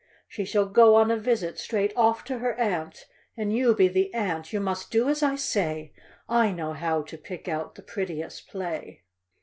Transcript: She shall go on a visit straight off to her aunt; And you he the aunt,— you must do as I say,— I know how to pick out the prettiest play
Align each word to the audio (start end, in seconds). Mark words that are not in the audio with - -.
She 0.27 0.45
shall 0.45 0.65
go 0.65 0.95
on 0.95 1.11
a 1.11 1.15
visit 1.15 1.59
straight 1.59 1.93
off 1.95 2.23
to 2.23 2.39
her 2.39 2.55
aunt; 2.55 3.05
And 3.37 3.53
you 3.55 3.75
he 3.75 3.87
the 3.87 4.11
aunt,— 4.15 4.51
you 4.51 4.59
must 4.59 4.89
do 4.89 5.07
as 5.09 5.21
I 5.21 5.35
say,— 5.35 5.93
I 6.27 6.51
know 6.51 6.73
how 6.73 7.03
to 7.03 7.17
pick 7.19 7.47
out 7.47 7.75
the 7.75 7.83
prettiest 7.83 8.47
play 8.47 9.03